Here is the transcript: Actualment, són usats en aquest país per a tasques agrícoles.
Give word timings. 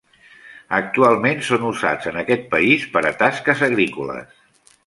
Actualment, 0.77 1.43
són 1.49 1.67
usats 1.73 2.09
en 2.13 2.19
aquest 2.23 2.49
país 2.57 2.89
per 2.97 3.07
a 3.11 3.15
tasques 3.23 3.63
agrícoles. 3.73 4.37